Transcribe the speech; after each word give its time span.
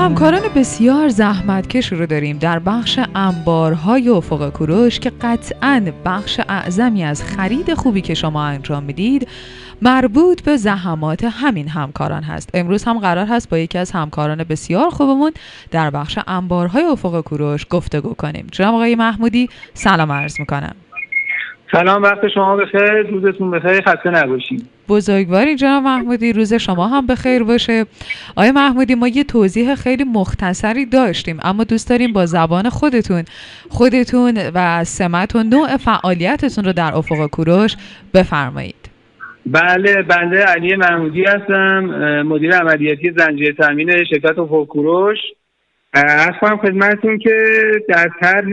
همکاران 0.00 0.42
بسیار 0.56 1.08
زحمتکش 1.08 1.92
رو 1.92 2.06
داریم 2.06 2.38
در 2.38 2.58
بخش 2.58 3.00
انبارهای 3.14 4.08
افق 4.08 4.50
کوروش 4.50 5.00
که 5.00 5.12
قطعا 5.20 5.92
بخش 6.04 6.40
اعظمی 6.48 7.04
از 7.04 7.24
خرید 7.24 7.74
خوبی 7.74 8.00
که 8.00 8.14
شما 8.14 8.44
انجام 8.44 8.82
می‌دید 8.82 9.28
مربوط 9.82 10.42
به 10.42 10.56
زحمات 10.56 11.24
همین 11.24 11.68
همکاران 11.68 12.22
هست. 12.22 12.50
امروز 12.54 12.84
هم 12.84 12.98
قرار 12.98 13.26
هست 13.26 13.50
با 13.50 13.58
یکی 13.58 13.78
از 13.78 13.90
همکاران 13.90 14.44
بسیار 14.44 14.90
خوبمون 14.90 15.32
در 15.70 15.90
بخش 15.90 16.18
انبارهای 16.26 16.84
افق 16.84 17.20
کوروش 17.20 17.66
گفتگو 17.70 18.14
کنیم. 18.14 18.46
جناب 18.52 18.74
آقای 18.74 18.94
محمودی 18.94 19.48
سلام 19.74 20.12
عرض 20.12 20.40
می‌کنم. 20.40 20.74
سلام 21.72 22.02
وقت 22.02 22.28
شما 22.28 22.56
بخیر. 22.56 23.02
روزتون 23.02 23.50
بخیر. 23.50 23.80
خسته 23.80 24.10
نباشید 24.10 24.68
بزرگواری 24.88 25.56
جناب 25.56 25.82
محمودی. 25.82 26.32
روز 26.32 26.54
شما 26.54 26.88
هم 26.88 27.06
بخیر 27.06 27.42
باشه. 27.42 27.84
آیا 28.36 28.52
محمودی 28.52 28.94
ما 28.94 29.08
یه 29.08 29.24
توضیح 29.24 29.74
خیلی 29.74 30.04
مختصری 30.04 30.86
داشتیم 30.86 31.38
اما 31.42 31.64
دوست 31.64 31.90
داریم 31.90 32.12
با 32.12 32.26
زبان 32.26 32.68
خودتون 32.68 33.24
خودتون 33.68 34.38
و 34.54 34.84
سمت 34.84 35.36
و 35.36 35.42
نوع 35.42 35.76
فعالیتتون 35.76 36.64
رو 36.64 36.72
در 36.72 36.94
افق 36.94 37.26
کوروش 37.26 37.76
بفرمایید. 38.14 38.90
بله 39.46 40.02
بنده 40.02 40.44
علی 40.44 40.76
محمودی 40.76 41.24
هستم 41.24 41.80
مدیر 42.22 42.56
عملیاتی 42.56 43.12
زنجیره 43.16 43.52
تامین 43.52 44.04
شرکت 44.04 44.38
افق 44.38 44.66
کوروش. 44.66 45.18
از 45.92 46.32
کنم 46.40 46.56
خدمتتون 46.56 47.18
که 47.18 47.34
در 47.88 48.10
طرح 48.20 48.50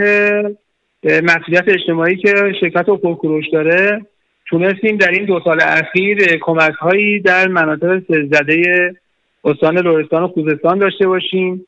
مسئولیت 1.08 1.64
اجتماعی 1.68 2.16
که 2.16 2.34
شرکت 2.60 2.90
افق 2.90 3.14
کوروش 3.14 3.46
داره 3.54 4.02
تونستیم 4.46 4.98
در 4.98 5.12
این 5.12 5.26
دو 5.26 5.40
سال 5.44 5.60
اخیر 5.62 6.38
کمک 6.38 6.74
هایی 6.74 7.20
در 7.20 7.48
مناطق 7.48 8.02
زده 8.08 8.96
استان 9.44 9.78
لرستان 9.78 10.24
و 10.24 10.28
خوزستان 10.28 10.80
داشته 10.80 11.08
باشیم. 11.08 11.66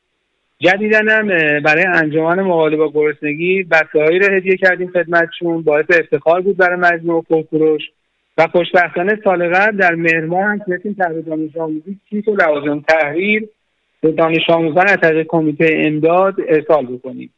جدیدن 0.58 1.08
هم 1.08 1.26
برای 1.60 1.84
انجمن 1.84 2.40
مقابله 2.40 2.76
با 2.76 2.90
گرسنگی 2.94 3.62
بسته 3.62 3.98
رو 3.98 4.34
هدیه 4.36 4.56
کردیم 4.56 4.90
خدمتشون. 4.90 5.62
باعث 5.62 5.84
افتخار 5.88 6.40
بود 6.40 6.56
برای 6.56 6.76
مجموع 6.76 7.24
کوروش 7.50 7.82
و 8.38 8.46
خوشبختانه 8.46 9.18
سال 9.24 9.54
قبل 9.54 9.76
در 9.76 9.94
مهر 9.94 10.24
هم 10.24 10.58
تونستیم 10.58 10.92
تحت 10.98 11.24
دانش 11.26 11.56
آموزی 11.56 11.96
کیت 12.10 12.28
و 12.28 12.36
لوازم 12.36 12.84
تحریر 12.88 13.48
به 14.00 14.12
دانش 14.12 14.50
آموزان 14.50 14.88
از 14.88 14.96
طریق 15.02 15.26
کمیته 15.26 15.68
امداد 15.76 16.34
ارسال 16.48 16.86
بکنیم. 16.86 17.30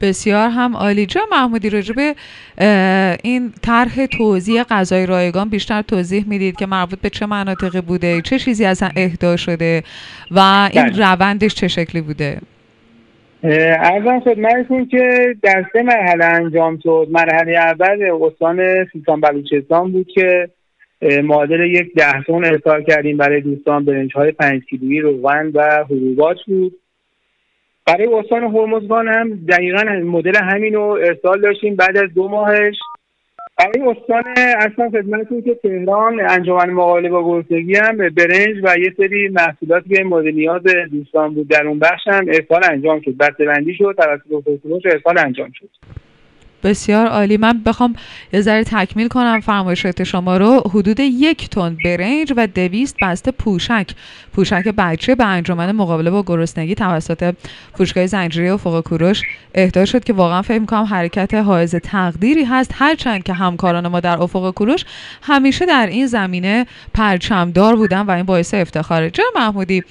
بسیار 0.00 0.48
هم 0.48 0.76
عالی. 0.76 1.06
جا 1.06 1.20
محمودی 1.30 1.70
راجع 1.70 1.94
به 1.94 2.14
این 3.22 3.52
طرح 3.62 4.06
توزیع 4.06 4.62
غذای 4.62 5.06
رایگان 5.06 5.48
بیشتر 5.48 5.82
توضیح 5.82 6.24
می‌دید 6.28 6.56
که 6.56 6.66
مربوط 6.66 7.00
به 7.00 7.10
چه 7.10 7.26
مناطقی 7.26 7.80
بوده 7.80 8.20
چه 8.20 8.38
چیزی 8.38 8.64
اصلا 8.64 8.88
اهدا 8.96 9.36
شده 9.36 9.82
و 10.30 10.68
این 10.72 10.84
بله. 10.84 11.12
روندش 11.12 11.54
چه 11.54 11.68
شکلی 11.68 12.00
بوده؟ 12.00 12.38
ارزم 13.42 14.20
خدمتتون 14.20 14.86
که 14.86 15.34
در 15.42 15.64
سه 15.72 15.82
مرحله 15.82 16.24
انجام 16.24 16.78
شد. 16.82 17.06
مرحله 17.10 17.58
اول 17.58 18.10
استان 18.22 18.86
سیستان 18.92 19.20
بلوچستان 19.20 19.92
بود 19.92 20.06
که 20.14 20.48
معادل 21.22 21.60
یک 21.60 21.94
ده 21.94 22.22
تن 22.26 22.44
ارسال 22.44 22.82
کردیم 22.82 23.16
برای 23.16 23.40
دوستان 23.40 23.84
برنج 23.84 24.12
های 24.14 24.32
پنج 24.32 24.62
کیلویی 24.70 25.00
روغن 25.00 25.50
و 25.54 25.84
حبوبات 25.84 26.36
بود. 26.46 26.72
برای 27.86 28.06
استان 28.06 28.42
هرمزگان 28.42 29.08
هم 29.08 29.34
دقیقا 29.48 29.82
مدل 30.04 30.36
همین 30.42 30.74
رو 30.74 30.82
ارسال 30.82 31.40
داشتیم 31.40 31.76
بعد 31.76 31.96
از 31.96 32.14
دو 32.14 32.28
ماهش. 32.28 32.76
برای 33.58 33.88
استان 33.88 34.24
اصلا 34.58 34.90
خدمتتون 34.90 35.42
که 35.42 35.54
تهران 35.54 36.20
انجمن 36.20 36.70
مقابله 36.70 37.08
با 37.08 37.24
گرسنگی 37.24 37.76
هم 37.76 37.96
برنج 37.96 38.56
و 38.62 38.76
یه 38.78 38.94
سری 38.96 39.28
محصولاتی 39.28 39.94
که 39.94 40.04
مورد 40.04 40.26
نیاز 40.26 40.62
دوستان 40.92 41.34
بود. 41.34 41.48
در 41.48 41.66
اون 41.66 41.78
بخش 41.78 42.06
هم 42.06 42.26
ارسال 42.28 42.60
انجام 42.72 43.00
شد. 43.00 43.16
بسته 43.16 43.72
شد 43.78 43.96
توسط 43.98 44.86
ارسال 44.86 45.18
انجام 45.18 45.50
شد. 45.52 45.68
بسیار 46.62 47.06
عالی. 47.06 47.36
من 47.36 47.62
بخوام 47.62 47.94
یه 48.32 48.40
ذره 48.40 48.64
تکمیل 48.64 49.08
کنم 49.08 49.40
فرمایشات 49.40 50.04
شما 50.04 50.36
رو. 50.36 50.62
حدود 50.74 51.00
یک 51.00 51.48
تن 51.48 51.76
برنج 51.84 52.32
و 52.36 52.46
دویست 52.46 52.96
بسته 53.02 53.30
پوشک. 53.30 53.86
پوشک 54.32 54.64
بچه 54.68 55.14
به 55.14 55.24
انجمن 55.24 55.72
مقابله 55.72 56.10
با 56.10 56.22
گرسنگی 56.22 56.74
توسط 56.74 57.34
فروشگاه 57.74 58.06
زنجیره 58.06 58.52
و 58.52 58.56
فوق 58.56 58.80
کوروش 58.80 59.22
اهدا 59.54 59.84
شد 59.84 60.04
که 60.04 60.12
واقعا 60.12 60.42
فکر 60.42 60.58
می‌کنم 60.58 60.84
حرکت 60.84 61.34
حائز 61.34 61.74
تقدیری 61.74 62.44
هست. 62.44 62.70
هرچند 62.74 63.22
که 63.22 63.32
همکاران 63.32 63.88
ما 63.88 64.00
در 64.00 64.22
افق 64.22 64.50
کوروش 64.54 64.84
همیشه 65.22 65.66
در 65.66 65.86
این 65.86 66.06
زمینه 66.06 66.66
پرچمدار 66.94 67.76
بودن 67.76 68.00
و 68.00 68.10
این 68.10 68.22
باعث 68.22 68.54
افتخاره. 68.54 69.10
جناب 69.10 69.32
محمودی 69.36 69.84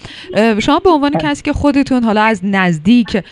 شما 0.59 0.79
به 0.79 0.90
عنوان 0.90 1.11
کسی 1.11 1.44
که 1.44 1.53
خودتون 1.53 2.03
حالا 2.03 2.22
از 2.22 2.40
نزدیک 2.44 3.23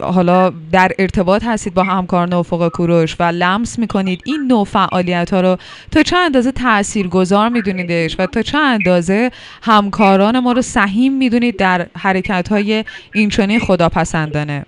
حالا 0.00 0.52
در 0.72 0.92
ارتباط 0.98 1.44
هستید 1.44 1.74
با 1.74 1.82
همکاران 1.82 2.27
همکاران 2.28 2.32
افق 2.32 2.68
کوروش 2.68 3.16
و 3.20 3.22
لمس 3.22 3.78
می‌کنید 3.78 4.22
این 4.26 4.46
نوع 4.48 4.64
فعالیت 4.64 5.30
ها 5.34 5.40
رو. 5.40 5.56
تا 5.92 6.02
چه 6.02 6.16
اندازه 6.16 6.52
تأثیر 6.52 7.08
گذار 7.08 7.48
میدونیدش 7.48 8.16
و 8.18 8.26
تا 8.26 8.42
چه 8.42 8.58
اندازه 8.58 9.30
همکاران 9.62 10.38
ما 10.38 10.52
رو 10.52 10.62
سهیم 10.62 11.12
می‌دونید 11.12 11.56
در 11.56 11.86
حرکت 11.98 12.48
های 12.48 12.84
اینچنین 13.14 13.58
خداپسندانه؟ 13.58 14.66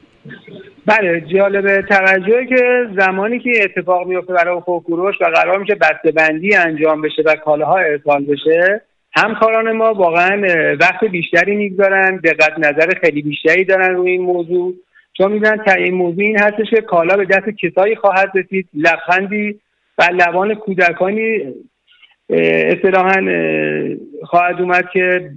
بله 0.86 1.20
جالب 1.34 1.80
توجهه 1.80 2.46
که 2.46 2.88
زمانی 2.98 3.38
که 3.38 3.50
اتفاق 3.64 4.06
میفته 4.06 4.32
برای 4.32 4.56
افق 4.56 4.82
کوروش 4.82 5.14
و 5.20 5.24
قرار 5.24 5.58
میشه 5.58 5.74
بسته 5.74 6.12
بندی 6.12 6.54
انجام 6.54 7.02
بشه 7.02 7.22
و 7.26 7.34
کالاها 7.44 7.78
ارسال 7.78 8.24
بشه 8.24 8.82
همکاران 9.12 9.72
ما 9.72 9.94
واقعا 9.94 10.42
وقت 10.80 11.04
بیشتری 11.04 11.56
می‌گذارن 11.56 12.16
دقت 12.16 12.58
نظر 12.58 12.92
خیلی 13.00 13.22
بیشتری 13.22 13.64
دارن 13.64 13.94
روی 13.94 14.10
این 14.10 14.22
موضوع. 14.22 14.74
چون 15.20 15.32
می‌دونن 15.32 15.58
این 15.78 15.94
موضوع 15.94 16.24
این 16.24 16.38
هستش 16.38 16.70
که 16.70 16.80
کالا 16.80 17.16
به 17.16 17.24
دست 17.24 17.48
کسایی 17.48 17.96
خواهد 17.96 18.32
رسید. 18.34 18.68
لبخندی 18.74 19.60
و 19.98 20.02
لبان 20.12 20.54
کودکانی 20.54 21.54
اصطلاحا 22.30 23.20
خواهد 24.22 24.60
اومد 24.60 24.84
که 24.92 25.30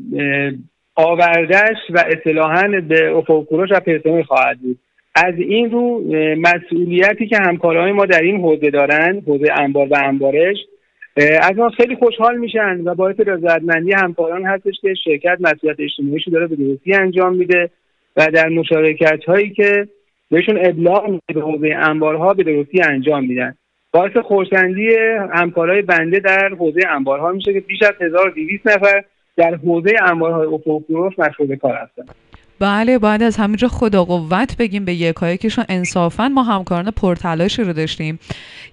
آوردش 0.95 1.77
و 1.89 2.03
اصطلاحا 2.07 2.81
به 2.87 3.11
افق 3.11 3.43
کوروش 3.43 3.69
و 3.71 3.79
پرسنل 3.79 4.23
خواهد 4.23 4.59
بود. 4.59 4.79
از 5.15 5.33
این 5.37 5.71
رو 5.71 6.03
مسئولیتی 6.37 7.27
که 7.27 7.37
همکاران 7.37 7.91
ما 7.91 8.05
در 8.05 8.21
این 8.21 8.41
حوزه 8.41 8.69
دارن 8.69 9.21
حوزه 9.27 9.53
انبار 9.59 9.87
و 9.87 9.97
انبارش 10.03 10.57
از 11.41 11.57
ما 11.57 11.69
خیلی 11.69 11.95
خوشحال 11.95 12.37
میشن 12.37 12.81
و 12.85 12.95
باعث 12.95 13.15
رضایتمندی 13.19 13.93
همکاران 13.93 14.45
هستش 14.45 14.73
که 14.81 14.93
شرکت 15.03 15.37
مسئولیت 15.39 15.79
اجتماعیش 15.79 16.27
داره 16.27 16.47
به 16.47 16.55
درستی 16.55 16.93
انجام 16.93 17.35
میده. 17.35 17.69
و 18.15 18.27
در 18.33 18.49
مشارکت 18.49 19.23
هایی 19.25 19.49
که 19.49 19.87
بهشون 20.31 20.65
ابلاغ 20.65 21.19
به 21.33 21.41
حوزه 21.41 21.75
انبارها 21.75 22.33
به 22.33 22.43
درستی 22.43 22.81
انجام 22.81 23.25
میدن. 23.25 23.55
باعث 23.91 24.17
خورسندی 24.17 24.89
همکارای 25.33 25.81
بنده 25.81 26.19
در 26.19 26.49
حوزه 26.59 26.79
انبارها 26.89 27.31
میشه 27.31 27.53
که 27.53 27.59
بیش 27.59 27.81
از 27.81 27.93
1200 28.01 28.67
نفر 28.67 29.03
در 29.37 29.55
حوزه 29.55 29.95
انبارهای 30.01 30.47
افق 30.47 30.81
مشغول 31.17 31.55
کار 31.55 31.75
هستند 31.75 32.15
بله 32.59 32.97
باید 32.97 33.23
از 33.23 33.37
همینجا 33.37 33.67
خدا 33.67 34.05
قوت 34.05 34.57
بگیم 34.57 34.85
به 34.85 34.93
یکایکشون 34.93 35.65
انصافا 35.69 36.27
ما 36.27 36.43
همکاران 36.43 36.91
پرتلاشی 36.91 37.63
رو 37.63 37.73
داشتیم 37.73 38.19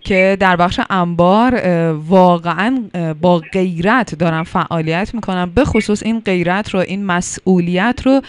که 0.01 0.37
در 0.41 0.57
بخش 0.57 0.81
انبار 0.91 1.55
واقعا 1.93 2.83
با 3.21 3.39
غیرت 3.39 4.15
دارن 4.15 4.43
فعالیت 4.43 5.15
می‌کنن. 5.15 5.47
به 5.55 5.65
خصوص 5.65 6.03
این 6.03 6.21
غیرت 6.21 6.71
رو 6.71 6.81
این 6.81 7.05
مسئولیت 7.05 8.03
رو 8.05 8.21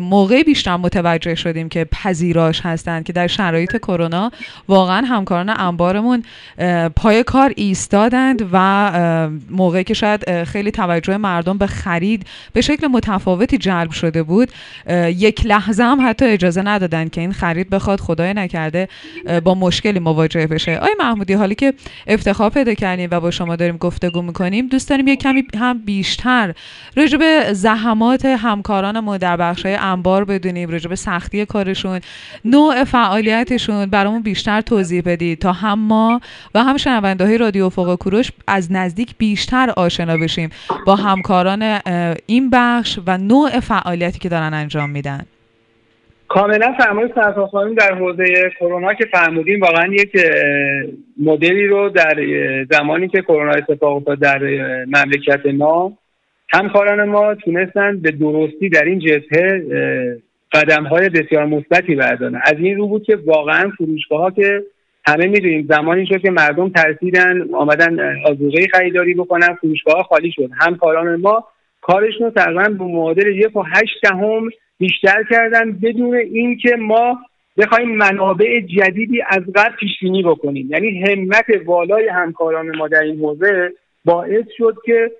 موقعی 0.00 0.44
بیشتر 0.44 0.76
متوجه 0.76 1.34
شدیم 1.34 1.68
که 1.68 1.84
پذیراش 1.84 2.60
هستند 2.60 3.04
که 3.04 3.12
در 3.12 3.26
شرایط 3.26 3.76
کرونا 3.76 4.30
واقعا 4.68 5.06
همکاران 5.06 5.60
انبارمون 5.60 6.22
پای 6.96 7.22
کار 7.22 7.52
ایستادند 7.56 8.48
و 8.52 9.38
موقعی 9.50 9.84
که 9.84 9.94
شاید 9.94 10.44
خیلی 10.44 10.70
توجه 10.70 11.16
مردم 11.16 11.58
به 11.58 11.66
خرید 11.66 12.26
به 12.52 12.60
شکل 12.60 12.86
متفاوتی 12.86 13.58
جلب 13.58 13.90
شده 13.90 14.22
بود. 14.22 14.50
یک 15.06 15.46
لحظه 15.46 15.82
هم 15.82 16.08
حتی 16.08 16.24
اجازه 16.24 16.62
ندادن 16.62 17.08
که 17.08 17.20
این 17.20 17.32
خرید 17.32 17.70
بخواد 17.70 18.00
خدای 18.00 18.34
نکرده 18.34 18.88
با 19.44 19.54
مشکلی 19.54 19.98
مواجه 19.98 20.46
بشه. 20.46 20.76
آقای 20.76 20.94
محمودی 20.98 21.32
حالی 21.32 21.54
که 21.54 21.74
افتخار 22.06 22.50
پیدا 22.50 22.74
کردیم 22.74 23.08
و 23.12 23.20
با 23.20 23.30
شما 23.30 23.56
داریم 23.56 23.76
گفتگو 23.76 24.22
می‌کنیم 24.22 24.66
دوست 24.66 24.88
داریم 24.88 25.08
یک 25.08 25.20
کمی 25.20 25.42
هم 25.60 25.78
بیشتر 25.78 26.54
راجع 26.96 27.52
زحمات 27.52 28.24
همکاران 28.24 29.00
ما 29.00 29.16
در 29.16 29.36
بخشای 29.36 29.74
انبار 29.74 30.24
بدونیم 30.24 30.70
راجع 30.70 30.88
به 30.88 30.96
سختی 30.96 31.46
کارشون 31.46 32.00
نوع 32.44 32.84
فعالیتشون 32.84 33.86
برامون 33.86 34.22
بیشتر 34.22 34.60
توضیح 34.60 35.02
بدید 35.04 35.38
تا 35.38 35.52
هم 35.52 35.78
ما 35.78 36.20
و 36.54 36.64
هم 36.64 36.76
شنونده 36.76 37.24
های 37.24 37.38
رادیو 37.38 37.68
فوق 37.68 37.94
کوروش 37.94 38.30
از 38.46 38.72
نزدیک 38.72 39.14
بیشتر 39.18 39.70
آشنا 39.70 40.16
بشیم 40.16 40.50
با 40.86 40.96
همکاران 40.96 41.80
این 42.26 42.50
بخش 42.50 42.98
و 43.06 43.18
نوع 43.18 43.60
فعالیتی 43.60 44.18
که 44.18 44.28
دارن 44.28 44.54
انجام 44.64 44.90
میدن؟ 44.90 45.26
کاملا 46.28 46.72
فرمای 46.78 47.08
خانم 47.52 47.74
در 47.74 47.94
حوزه 47.94 48.24
کرونا 48.58 48.94
که 48.94 49.04
فرمودیم 49.12 49.60
واقعا 49.60 49.86
یک 49.86 50.12
مدلی 51.22 51.66
رو 51.66 51.88
در 51.88 52.16
زمانی 52.70 53.08
که 53.08 53.22
کرونا 53.22 53.52
اتفاق 53.52 53.96
افتاد 53.96 54.18
در 54.18 54.38
مملکت 54.86 55.46
ما 55.46 55.92
همکاران 56.52 57.04
ما 57.04 57.34
تونستن 57.34 58.00
به 58.00 58.10
درستی 58.10 58.68
در 58.68 58.84
این 58.84 58.98
جبهه 58.98 59.62
قدم 60.52 60.84
های 60.84 61.08
بسیار 61.08 61.46
مثبتی 61.46 61.94
بردارن. 61.94 62.40
از 62.44 62.54
این 62.58 62.76
رو 62.76 62.88
بود 62.88 63.04
که 63.04 63.16
واقعا 63.16 63.70
فروشگاه 63.78 64.20
ها 64.20 64.30
که 64.30 64.62
همه 65.06 65.26
می‌دونیم 65.26 65.66
زمانی 65.70 66.06
شد 66.06 66.20
که 66.20 66.30
مردم 66.30 66.68
ترسیدن 66.68 67.54
آمدن 67.54 68.16
آزوغه 68.24 68.66
خریداری 68.72 69.14
بکنن 69.14 69.54
فروشگاه 69.54 70.02
خالی 70.02 70.32
شد. 70.32 70.50
همکاران 70.60 71.20
ما 71.20 71.44
کارشون 71.86 72.26
رو 72.26 72.30
تقریبا 72.30 72.68
به 72.68 72.84
معادل 72.84 73.26
یک 73.26 73.56
و 73.56 73.62
هشت 73.62 74.00
دهم 74.02 74.48
بیشتر 74.78 75.24
کردن 75.30 75.72
بدون 75.72 76.14
اینکه 76.14 76.76
ما 76.76 77.18
بخوایم 77.56 77.96
منابع 77.96 78.60
جدیدی 78.60 79.22
از 79.28 79.42
قبل 79.54 79.76
پیش 79.76 79.90
بینی 80.00 80.22
بکنیم. 80.22 80.68
یعنی 80.70 81.00
همت 81.00 81.44
والای 81.64 82.08
همکاران 82.08 82.76
ما 82.76 82.88
در 82.88 83.02
این 83.02 83.20
حوزه 83.20 83.72
باعث 84.04 84.44
شد 84.58 84.74
که 84.86 85.10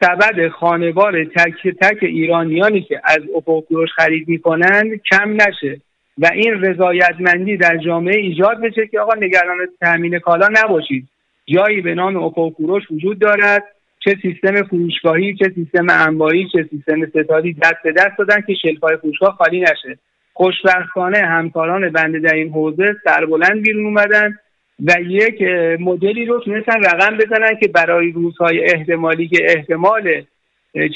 سبد 0.00 0.48
خانوار 0.48 1.24
تک 1.24 1.68
تک 1.80 2.02
ایرانیانی 2.02 2.80
که 2.80 3.00
از 3.04 3.20
افق 3.34 3.64
خرید 3.96 4.28
می‌کنند 4.28 5.00
کم 5.10 5.32
نشه 5.32 5.80
و 6.18 6.30
این 6.34 6.64
رضایتمندی 6.64 7.56
در 7.56 7.76
جامعه 7.76 8.16
ایجاد 8.16 8.60
بشه 8.60 8.86
که 8.86 9.00
آقا 9.00 9.14
نگران 9.14 9.58
تامین 9.80 10.18
کالا 10.18 10.48
نباشید. 10.64 11.08
جایی 11.46 11.80
به 11.80 11.94
نام 11.94 12.16
افق 12.16 12.52
وجود 12.90 13.18
دارد. 13.18 13.64
چه 14.08 14.16
سیستم 14.22 14.62
فروشگاهی 14.62 15.34
چه 15.34 15.52
سیستم 15.54 15.86
انباری 15.90 16.48
چه 16.52 16.68
سیستم 16.70 17.06
ستادی 17.06 17.52
دست 17.52 17.82
به 17.84 17.92
دست 17.92 18.18
دادن 18.18 18.40
که 18.46 18.54
شلفای 18.54 18.96
فروشگاه 18.96 19.36
خالی 19.36 19.60
نشه. 19.60 19.98
خوشبختانه 20.32 21.18
همکاران 21.18 21.90
بنده 21.90 22.18
در 22.18 22.34
این 22.34 22.52
حوزه 22.52 22.96
سربلند 23.04 23.62
بیرون 23.62 23.84
اومدن 23.84 24.38
و 24.86 24.94
یک 25.00 25.42
مدلی 25.80 26.24
رو 26.24 26.40
تونستن 26.40 26.82
رقم 26.84 27.16
بزنن 27.16 27.56
که 27.60 27.68
برای 27.68 28.12
روزهای 28.12 28.64
احتمالی 28.64 29.28
که 29.28 29.38
احتمال 29.48 30.22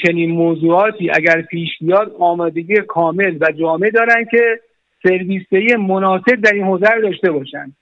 چنین 0.05 0.31
موضوعاتی 0.31 1.09
اگر 1.09 1.41
پیش 1.41 1.69
بیاد 1.81 2.15
آمادگی 2.19 2.75
کامل 2.87 3.37
و 3.41 3.51
جامع 3.59 3.89
دارن 3.89 4.25
که 4.31 4.59
سرویسه 5.03 5.77
مناسب 5.77 6.35
در 6.35 6.53
این 6.53 6.63
حوزه 6.63 6.89
رو 6.89 7.01
داشته 7.01 7.31
باشن. 7.31 7.73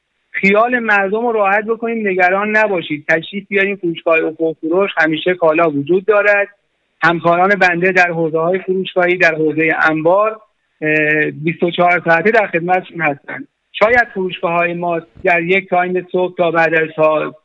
خیال 0.42 0.80
مردم 0.80 1.26
رو 1.26 1.32
راحت 1.32 1.66
بکنیم 1.66 2.08
نگران 2.08 2.58
نباشید. 2.58 3.06
تشریف 3.10 3.48
بیاریم 3.48 3.76
فروشگاه 3.76 4.18
افق 4.24 4.56
فروش 4.62 4.92
همیشه 4.98 5.34
کالا 5.34 5.70
وجود 5.70 6.06
دارد. 6.06 6.48
همکاران 7.04 7.50
بنده 7.50 7.92
در 7.92 8.12
حوزه 8.12 8.40
های 8.40 8.60
فروشگاهی 8.60 9.18
در 9.18 9.36
حوزه 9.36 9.70
انبار 9.90 10.42
24 11.44 12.02
ساعته 12.06 12.32
در 12.32 12.48
خدمتشون 12.48 13.02
هستند. 13.02 13.48
شاید 13.72 14.08
فروشگاه 14.14 14.52
های 14.52 14.74
ما 14.74 15.02
در 15.24 15.42
یک 15.42 15.70
تایم 15.70 16.08
صبح 16.12 16.36
تا 16.38 16.52
بعد 16.52 16.74
از 16.76 16.90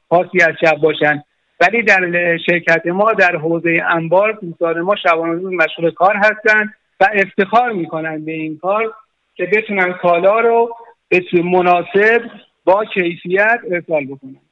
پاسی 0.08 0.42
از 0.42 0.54
شب 0.60 0.76
باشند. 0.76 1.24
ولی 1.60 1.82
در 1.82 2.36
شرکت 2.46 2.86
ما 2.86 3.12
در 3.12 3.36
حوزه 3.36 3.82
انبار 3.90 4.32
دوستان 4.32 4.80
ما 4.80 4.96
شبانه 4.96 5.56
مشغول 5.56 5.90
کار 5.90 6.16
هستند 6.16 6.74
و 7.00 7.08
افتخار 7.14 7.72
می‌کنند 7.72 8.24
به 8.24 8.32
این 8.32 8.58
کار 8.58 8.94
که 9.34 9.46
بتونن 9.52 9.92
کالا 9.92 10.40
رو 10.40 10.74
به 11.08 11.22
مناسب 11.44 12.22
با 12.66 12.84
کیفیت 12.84 13.60
ارسال 13.70 14.06
بکنن 14.06 14.45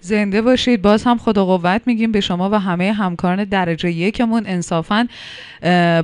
زنده 0.00 0.42
باشید. 0.42 0.82
باز 0.82 1.04
هم 1.04 1.18
خدا 1.18 1.44
قوت 1.44 1.82
میگیم 1.86 2.12
به 2.12 2.20
شما 2.20 2.50
و 2.50 2.54
همه 2.54 2.92
همکاران 2.92 3.44
درجه 3.44 3.90
یکمون 3.90 4.42
انصافا 4.46 5.08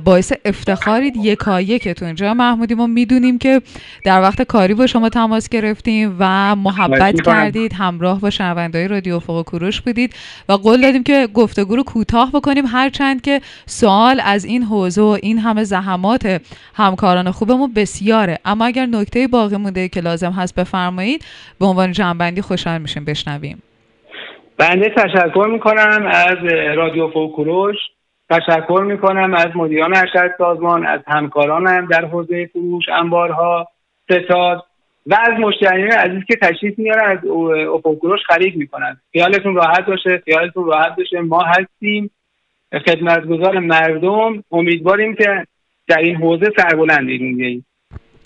باعث 0.03 0.33
افتخارید 0.45 1.15
یکا 1.15 1.61
یکتون 1.61 2.15
جا 2.15 2.33
محمودی 2.33 2.75
ما 2.75 2.87
می‌دونیم 2.87 3.37
که 3.37 3.61
در 4.03 4.21
وقت 4.21 4.41
کاری 4.41 4.73
با 4.73 4.87
شما 4.87 5.09
تماس 5.09 5.49
گرفتیم 5.49 6.15
و 6.19 6.55
محبت 6.55 7.21
کردید 7.21 7.73
همراه 7.73 8.21
با 8.21 8.29
شنوندهای 8.29 8.87
رادیو 8.87 9.19
فوق 9.19 9.45
کوروش 9.45 9.81
بودید 9.81 10.13
و 10.49 10.53
قول 10.53 10.81
دادیم 10.81 11.03
که 11.03 11.27
گفتگو 11.33 11.75
رو 11.75 11.83
کوتاه 11.83 12.31
بکنیم. 12.31 12.65
هرچند 12.65 13.21
که 13.21 13.41
سوال 13.65 14.21
از 14.23 14.45
این 14.45 14.63
حوزه 14.63 15.01
و 15.01 15.17
این 15.21 15.39
همه 15.39 15.63
زحمات 15.63 16.41
همکاران 16.73 17.31
خوبمون 17.31 17.73
بسیاره. 17.73 18.39
اما 18.45 18.65
اگر 18.65 18.85
نکته 18.85 19.27
باقی 19.27 19.57
مونده 19.57 19.89
که 19.89 20.01
لازم 20.01 20.31
هست 20.31 20.55
بفرمایید 20.55 21.25
به 21.59 21.65
عنوان 21.65 21.91
جنبندی 21.91 22.41
خوشحال 22.41 22.81
میشیم. 22.81 23.05
بشنویم. 23.05 23.61
بنده 24.57 24.89
تشکر 24.89 25.47
می‌کنم 25.51 26.09
از 26.13 26.37
رادیو 26.77 27.07
فوکروش. 27.07 27.75
تشکر 28.29 28.83
می‌کنم 28.87 29.33
از 29.33 29.47
مدیران 29.55 29.95
ارشد 29.95 30.31
سازمان 30.37 30.85
از 30.85 30.99
همکارانم 31.07 31.85
در 31.85 32.05
حوزه 32.05 32.45
فروش 32.45 32.89
انبارها 32.89 33.67
ستاد 34.03 34.63
و 35.05 35.17
از 35.21 35.39
مشتریان 35.39 35.91
عزیز 35.91 36.23
که 36.27 36.35
تشریف 36.35 36.79
میارن 36.79 37.17
از 37.17 37.25
افوکروش 37.73 38.19
خرید 38.27 38.55
می‌کنن 38.55 38.97
خیالتون 39.11 39.55
راحت 39.55 39.85
باشه 39.85 40.21
خیالتون 40.25 40.65
راحت 40.65 40.95
باشه. 40.95 41.21
ما 41.21 41.43
هستیم 41.43 42.11
خدمتگزار 42.71 43.59
مردم. 43.59 44.43
امیدواریم 44.51 45.15
که 45.15 45.45
در 45.87 45.99
این 45.99 46.15
حوزه 46.15 46.51
سربلند 46.57 47.09
ایرون 47.09 47.63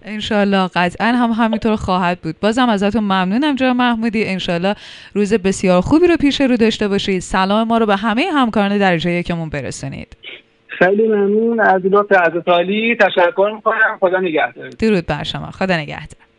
انشالله. 0.06 0.69
قطعا 0.75 1.07
هم 1.07 1.31
همینطور 1.31 1.75
خواهد 1.75 2.19
بود. 2.19 2.36
بازم 2.39 2.69
ازتون 2.69 3.03
ممنونم 3.03 3.56
جا 3.56 3.74
محمودی. 3.74 4.25
انشالله 4.25 4.75
روز 5.13 5.33
بسیار 5.33 5.81
خوبی 5.81 6.07
رو 6.07 6.18
پیش 6.18 6.42
رو 6.42 6.57
داشته 6.57 6.88
باشید. 6.88 7.19
سلام 7.19 7.68
ما 7.68 7.77
رو 7.77 7.86
به 7.86 7.95
همه 7.95 8.25
همکاران 8.33 8.77
درجه 8.77 9.12
یکمون 9.12 9.50
برسونید. 9.50 10.18
خیلی 10.68 11.07
ممنون. 11.07 11.59
از 11.59 11.81
لطف 11.86 12.12
از 12.12 12.44
تشکر 13.00 13.51
می‌کنم. 13.56 13.98
خدا 14.00 14.19
نگهدار. 14.19 14.69
درود 14.69 15.06
بر 15.06 15.24
شما. 15.24 15.51
خدا 15.51 15.77
نگهدار. 15.77 16.31